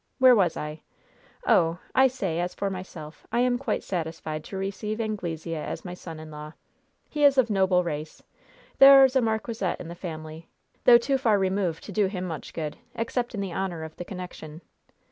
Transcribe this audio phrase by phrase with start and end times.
[0.17, 0.81] Where was I?
[1.45, 1.77] Oh!
[1.93, 6.19] I say, as for myself, I am quite satisfied to receive Anglesea as my son
[6.19, 6.53] in law.
[7.07, 8.23] He is of noble race
[8.79, 10.47] there is a marquisate in the family,
[10.85, 14.03] though too far removed to do him much good, except in the honor of the
[14.03, 14.61] connection.